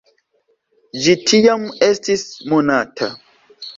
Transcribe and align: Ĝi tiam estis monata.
Ĝi 1.03 1.13
tiam 1.31 1.67
estis 1.91 2.25
monata. 2.55 3.11